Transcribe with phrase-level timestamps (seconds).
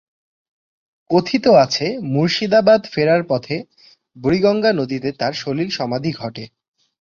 [1.09, 3.55] কথিত আছে, মুর্শিদাবাদ ফেরার পথে
[4.17, 6.43] বুড়িগঙ্গা নদীতে তার সলিল সমাধি ঘটে।